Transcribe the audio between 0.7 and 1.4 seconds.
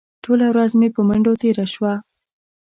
مې په منډو